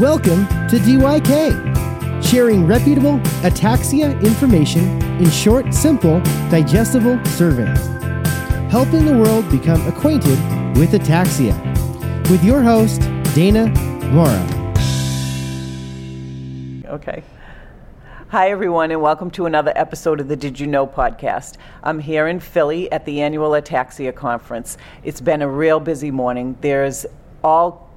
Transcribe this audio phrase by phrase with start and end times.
[0.00, 6.18] Welcome to DYK, sharing reputable ataxia information in short, simple,
[6.50, 7.78] digestible surveys,
[8.72, 10.36] helping the world become acquainted
[10.76, 11.54] with ataxia.
[12.28, 13.02] With your host,
[13.36, 13.68] Dana
[14.10, 14.42] Mora.
[16.86, 17.22] Okay.
[18.30, 21.56] Hi, everyone, and welcome to another episode of the Did You Know podcast.
[21.84, 24.76] I'm here in Philly at the annual Ataxia Conference.
[25.04, 26.58] It's been a real busy morning.
[26.62, 27.06] There's
[27.44, 27.93] all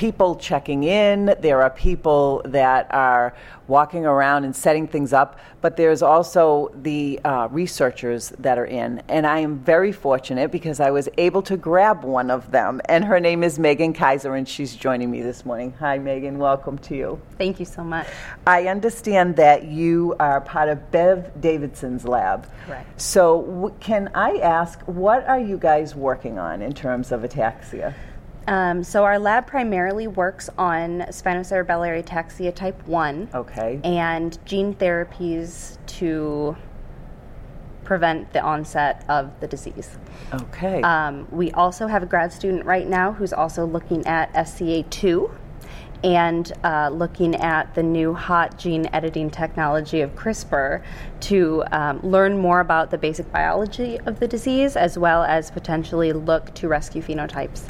[0.00, 3.34] people checking in, there are people that are
[3.68, 9.02] walking around and setting things up, but there's also the uh, researchers that are in.
[9.08, 13.04] And I am very fortunate because I was able to grab one of them, and
[13.04, 15.74] her name is Megan Keiser, and she's joining me this morning.
[15.80, 17.20] Hi, Megan, welcome to you.
[17.36, 18.06] Thank you so much.
[18.46, 22.46] I understand that you are part of Bev Davidson's lab.
[22.64, 22.98] Correct.
[22.98, 27.94] So, w- can I ask, what are you guys working on in terms of ataxia?
[28.46, 33.80] Um, so our lab primarily works on spinocerebellar ataxia type 1 Okay.
[33.84, 36.56] and gene therapies to
[37.84, 39.98] prevent the onset of the disease.
[40.32, 40.80] Okay.
[40.82, 45.30] Um, we also have a grad student right now who's also looking at SCA2
[46.02, 50.82] and uh, looking at the new hot gene editing technology of CRISPR
[51.20, 56.12] to um, learn more about the basic biology of the disease as well as potentially
[56.12, 57.64] look to rescue phenotypes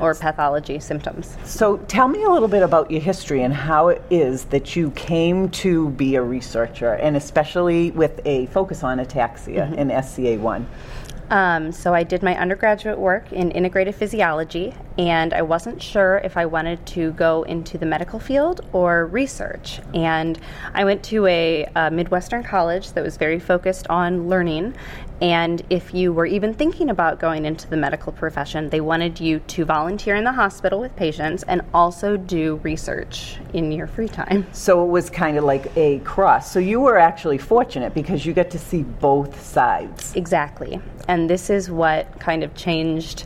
[0.00, 1.36] or pathology symptoms.
[1.44, 4.90] so, tell me a little bit about your history and how it is that you
[4.92, 10.64] came to be a researcher, and especially with a focus on ataxia and SCA1.
[11.30, 16.36] Um, so I did my undergraduate work in integrative physiology, and I wasn't sure if
[16.36, 19.80] I wanted to go into the medical field or research.
[19.94, 20.40] And
[20.74, 24.74] I went to a, a Midwestern college that was very focused on learning.
[25.20, 29.40] And if you were even thinking about going into the medical profession, they wanted you
[29.40, 34.46] to volunteer in the hospital with patients and also do research in your free time.
[34.52, 36.50] So, it was kind of like a cross.
[36.50, 40.14] So, you were actually fortunate because you get to see both sides.
[40.16, 40.80] Exactly.
[41.08, 43.24] And this is what kind of changed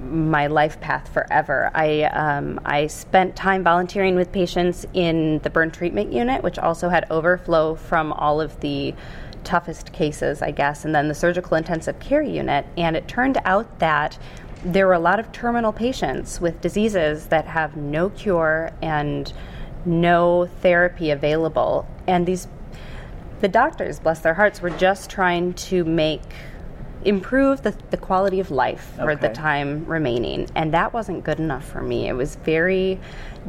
[0.00, 1.70] my life path forever.
[1.74, 6.88] I, um, I spent time volunteering with patients in the burn treatment unit, which also
[6.88, 8.94] had overflow from all of the
[9.48, 12.66] toughest cases, I guess, and then the surgical intensive care unit.
[12.76, 14.18] And it turned out that
[14.62, 19.32] there were a lot of terminal patients with diseases that have no cure and
[19.86, 21.88] no therapy available.
[22.06, 22.46] And these
[23.40, 26.22] the doctors, bless their hearts, were just trying to make
[27.04, 31.64] improve the, the quality of life for the time remaining and that wasn't good enough
[31.64, 32.98] for me it was very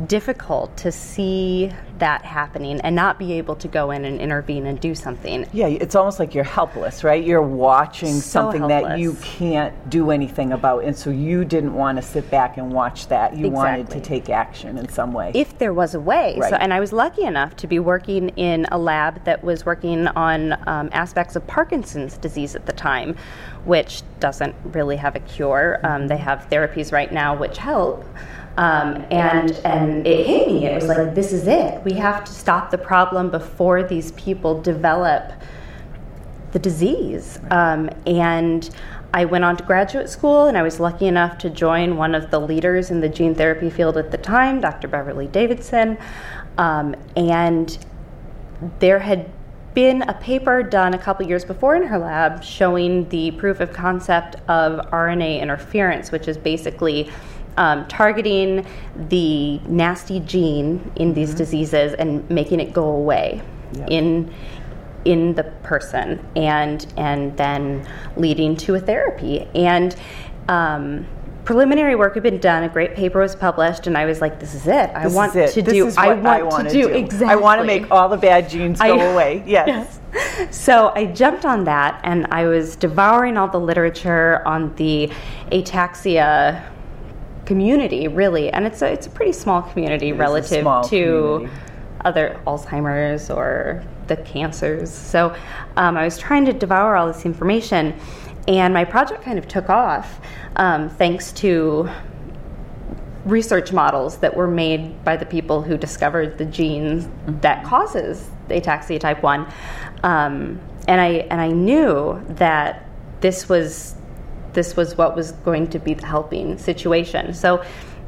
[0.06, 4.80] difficult to see that happening and not be able to go in and intervene and
[4.80, 7.24] do something Yeah, it's almost like you're helpless, right?
[7.24, 11.98] You're watching So something that you can't do anything about, and so you didn't want
[11.98, 13.36] to sit back and watch that.
[13.38, 15.32] You wanted to take action in some way.
[15.34, 16.38] if there was a way.
[16.38, 16.50] Right.
[16.50, 20.08] So, and I was lucky enough to be working in a lab that was working
[20.08, 23.16] on um, aspects of Parkinson's disease at the time,
[23.66, 25.80] which doesn't really have a cure.
[25.84, 28.06] Um, they have therapies right now which help.
[28.60, 30.66] Um, and and it hit me.
[30.66, 31.82] It was like this is it.
[31.86, 35.32] We have to stop the problem before these people develop
[36.52, 37.40] the disease.
[37.52, 38.70] Um, and
[39.14, 42.32] I went on to graduate school, and I was lucky enough to join one of
[42.32, 44.90] the leaders in the gene therapy field at the time, Dr.
[44.90, 45.98] Beverly Davidson.
[46.58, 47.78] Um, and
[48.80, 49.32] there had
[49.74, 53.72] been a paper done a couple years before in her lab showing the proof of
[53.72, 57.10] concept of RNA interference, which is basically
[57.60, 58.66] um, targeting
[59.10, 63.42] the nasty gene in these diseases and making it go away
[63.90, 64.34] in
[65.06, 67.86] in the person and and then
[68.18, 69.48] leading to a therapy.
[69.54, 69.96] And
[70.48, 71.06] um,
[71.46, 74.54] preliminary work had been done a great paper was published and i was like this
[74.54, 74.90] is it.
[74.94, 75.52] I This want it.
[75.54, 78.18] to This do i want wanna to do, exactly I want to make all the
[78.18, 79.44] bad genes go I- away.
[79.48, 80.00] Yes.
[80.52, 85.10] so I jumped on that and I was devouring all the literature on the
[85.52, 86.62] ataxia
[87.50, 88.52] community, really.
[88.52, 91.62] And it's a, it's a pretty small community relative small to community.
[92.06, 94.94] other Alzheimer's or the cancers.
[94.94, 95.36] So
[95.76, 98.00] um, I was trying to devour all this information.
[98.48, 100.22] And my project kind of took off
[100.58, 101.90] um, thanks to
[103.26, 107.08] research models that were made by the people who discovered the genes
[107.42, 109.42] that causes ataxia type 1
[110.04, 112.88] um, and I and I knew that
[113.20, 113.96] this was
[114.54, 117.64] this was what was going to be the helping situation so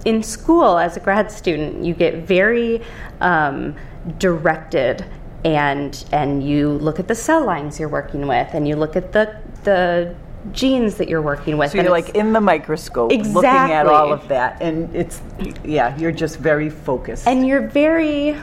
[0.05, 2.81] in school as a grad student you get very
[3.21, 3.75] um,
[4.17, 5.05] directed
[5.43, 9.11] and and you look at the cell lines you're working with and you look at
[9.11, 10.15] the the
[10.51, 11.71] genes that you're working with.
[11.71, 13.33] So you're like in the microscope, exactly.
[13.33, 15.21] looking at all of that, and it's
[15.63, 17.27] yeah, you're just very focused.
[17.27, 18.37] And you're very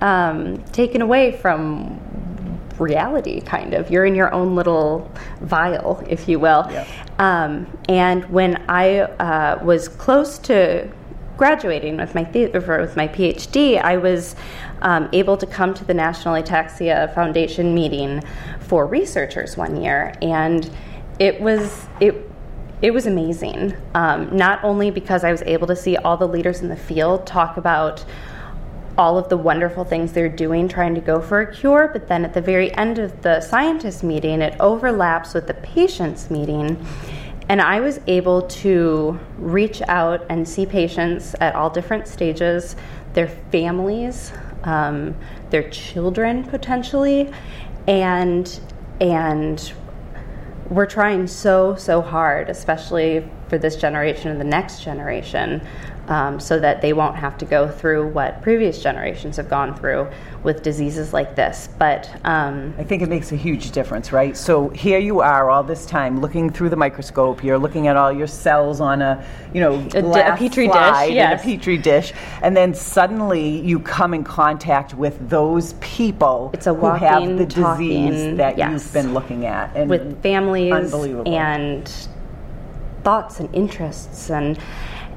[0.00, 2.00] um, taken away from
[2.80, 3.90] reality, kind of.
[3.90, 5.10] You're in your own little
[5.40, 6.66] vial, if you will.
[6.70, 6.88] Yep.
[7.18, 10.88] Um, and when I uh, was close to
[11.36, 14.36] graduating with my the- with my PhD, I was
[14.82, 18.22] um, able to come to the National Ataxia Foundation meeting
[18.60, 20.70] for researchers one year, and
[21.18, 22.30] it was it.
[22.82, 23.74] It was amazing.
[23.94, 27.26] Um, not only because I was able to see all the leaders in the field
[27.26, 28.04] talk about
[28.96, 32.24] all of the wonderful things they're doing trying to go for a cure, but then
[32.24, 36.84] at the very end of the scientist meeting, it overlaps with the patient's meeting.
[37.48, 42.76] And I was able to reach out and see patients at all different stages,
[43.12, 44.32] their families,
[44.62, 45.14] um,
[45.50, 47.30] their children potentially,
[47.86, 48.60] and
[49.00, 49.72] and
[50.70, 55.60] we're trying so so hard, especially for this generation and the next generation,
[56.08, 60.08] um, so that they won't have to go through what previous generations have gone through
[60.42, 61.68] with diseases like this.
[61.78, 64.36] But um, I think it makes a huge difference, right?
[64.36, 67.42] So here you are all this time looking through the microscope.
[67.42, 69.24] You're looking at all your cells on a,
[69.54, 71.40] you know, di- a petri dish, yes.
[71.40, 72.12] a petri dish,
[72.42, 77.36] and then suddenly you come in contact with those people It's a who have walking,
[77.36, 78.72] the disease that yes.
[78.72, 80.92] you've been looking at, and with families
[81.26, 81.90] and
[83.02, 84.58] thoughts and interests and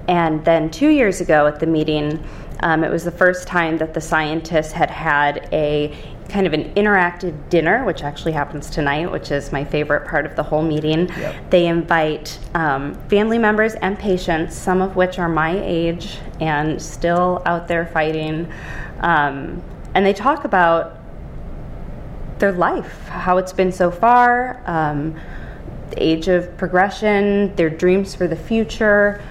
[0.07, 2.23] and then two years ago at the meeting
[2.61, 5.95] um, it was the first time that the scientists had had a
[6.29, 10.35] kind of an interactive dinner which actually happens tonight which is my favorite part of
[10.35, 11.49] the whole meeting Yep.
[11.49, 17.41] they invite um, family members and patients some of which are my age and still
[17.45, 18.51] out there fighting
[18.99, 19.61] um,
[19.93, 20.97] and they talk about
[22.39, 25.19] their life, how it's been so far, um,
[25.89, 29.21] the age of progression, their dreams for the future.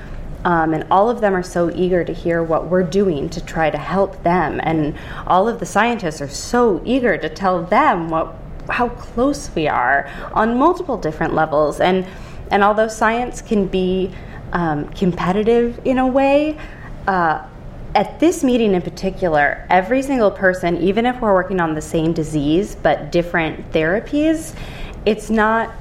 [0.47, 3.69] Um, and all of them are so eager to hear what we're doing to try
[3.69, 4.61] to help them.
[4.63, 4.97] And
[5.27, 8.33] all of the scientists are so eager to tell them what,
[8.71, 11.81] how close we are on multiple different levels.
[11.81, 12.07] And,
[12.53, 14.13] and although science can be
[14.53, 16.57] um, competitive in a way,
[17.09, 17.45] uh,
[17.97, 22.13] at this meeting in particular, every single person, even if we're working on the same
[22.13, 24.55] disease but different therapies,
[25.07, 25.75] it's not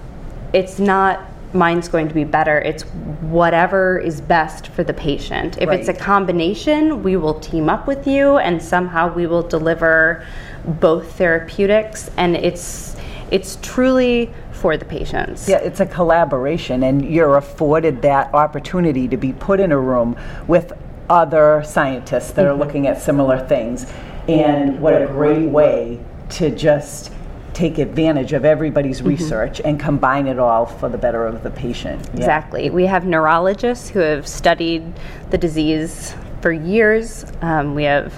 [0.53, 2.59] it's not mine's going to be better.
[2.59, 5.57] It's whatever is best for the patient.
[5.59, 10.25] If it's a combination, we will team up with you and somehow we will deliver
[10.65, 12.95] both therapeutics and it's
[13.31, 15.49] it's truly for the patients.
[15.49, 20.15] Yeah, it's a collaboration, and you're afforded that opportunity to be put in a room
[20.47, 20.73] with
[21.09, 22.59] other scientists that are mm-hmm.
[22.61, 23.91] looking at similar things.
[24.27, 27.11] And what a great way to just
[27.55, 32.01] take advantage of everybody's research and combine it all for the better of the patient.
[32.13, 32.17] Yeah.
[32.17, 32.69] Exactly.
[32.69, 34.83] We have neurologists who have studied
[35.29, 37.25] the disease for years.
[37.41, 38.13] Um, we have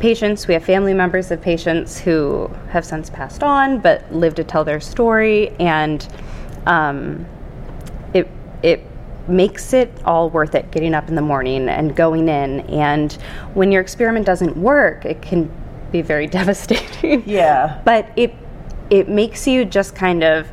[0.00, 4.42] patients, we have family members of patients who have since passed on but live to
[4.44, 6.06] tell their story, and
[6.66, 7.24] um,
[8.12, 8.28] it
[8.64, 8.84] it
[9.28, 12.60] makes it all worth it getting up in the morning and going in.
[12.62, 13.12] And
[13.54, 15.48] when your experiment doesn't work, it can
[15.92, 17.80] be very devastating Yeah.
[17.84, 18.34] but it
[18.92, 20.46] it makes you just kind of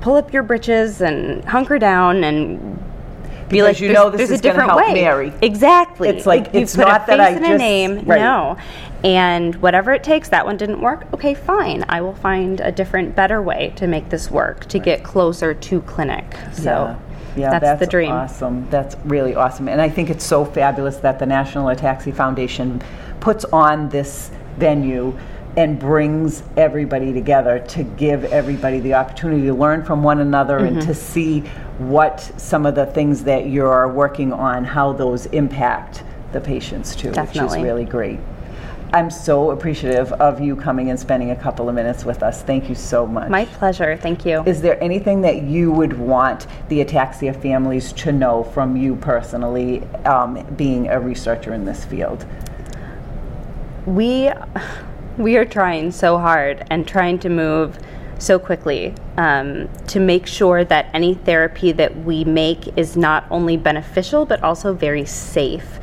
[0.00, 2.58] pull up your britches and hunker down and
[3.50, 4.94] be Because like, you know this is a different help way.
[4.94, 5.32] Mary.
[5.42, 6.08] Exactly.
[6.08, 8.04] It's like, you it's put not a that I and a name.
[8.06, 8.20] right.
[8.20, 8.56] No,
[9.04, 10.30] and whatever it takes.
[10.30, 11.06] That one didn't work.
[11.12, 11.84] Okay, fine.
[11.90, 15.82] I will find a different, better way to make this work to get closer to
[15.82, 16.24] clinic.
[16.52, 16.98] So.
[17.36, 18.12] Yeah, that's, the dream.
[18.12, 18.70] Awesome.
[18.70, 19.66] That's really awesome.
[19.66, 22.80] And I think it's so fabulous that the National Ataxia Foundation
[23.18, 25.18] puts on this venue
[25.56, 30.78] and brings everybody together to give everybody the opportunity to learn from one another and
[30.78, 30.88] Mm-hmm.
[30.88, 31.40] to see
[31.78, 37.08] what some of the things that you're working on, how those impact the patients too,
[37.08, 37.58] which Definitely.
[37.60, 38.18] is really great.
[38.92, 42.42] I'm so appreciative of you coming and spending a couple of minutes with us.
[42.42, 43.28] Thank you so much.
[43.28, 43.96] My pleasure.
[43.96, 44.44] Thank you.
[44.44, 49.82] Is there anything that you would want the ataxia families to know from you personally,
[50.04, 52.24] um, being a researcher in this field?
[53.86, 54.30] we
[55.18, 57.78] we are trying so hard and trying to move
[58.18, 63.56] so quickly um, to make sure that any therapy that we make is not only
[63.56, 65.78] beneficial but also very safe.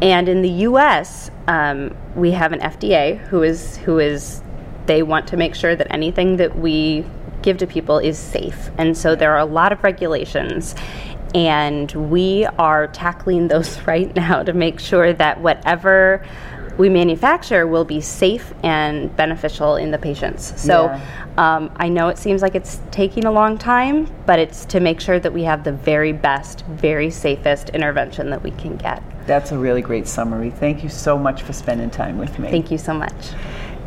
[0.00, 4.42] And in the U.S., um, we have an FDA who is who is
[4.86, 7.04] they want to make sure that anything that we
[7.42, 8.70] give to people is safe.
[8.78, 10.74] And so there are a lot of regulations.
[11.34, 16.24] And we are tackling those right now to make sure that whatever
[16.78, 20.54] we manufacture will be safe and beneficial in the patients.
[20.56, 21.00] So Yeah.
[21.38, 25.00] um, I know it seems like it's taking a long time, but it's to make
[25.00, 29.02] sure that we have the very best, very safest intervention that we can get.
[29.26, 30.50] That's a really great summary.
[30.50, 32.50] Thank you so much for spending time with me.
[32.50, 33.12] Thank you so much.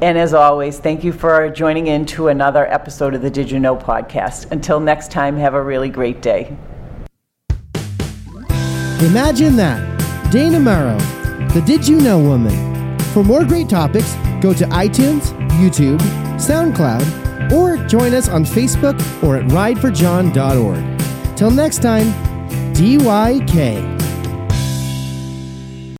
[0.01, 3.59] And as always, thank you for joining in to another episode of the Did You
[3.59, 4.51] Know podcast.
[4.51, 6.55] Until next time, have a really great day.
[9.01, 10.31] Imagine that.
[10.31, 10.97] Dana Morrow,
[11.55, 12.99] the Did You Know Woman.
[13.13, 16.01] For more great topics, go to iTunes, YouTube,
[16.35, 21.37] SoundCloud, or join us on Facebook or at rideforjohn.org.
[21.37, 22.11] Till next time,
[22.73, 24.04] DYK.